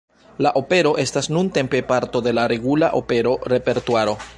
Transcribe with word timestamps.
La 0.45 0.51
opero 0.61 0.93
estas 1.03 1.29
nuntempe 1.37 1.83
parto 1.93 2.25
de 2.29 2.35
la 2.41 2.49
regula 2.57 2.91
opera 3.05 3.37
repertuaro. 3.57 4.23